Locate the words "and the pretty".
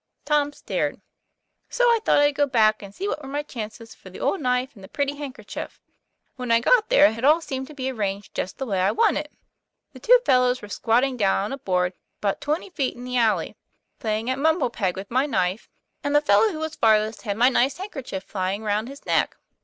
4.73-5.13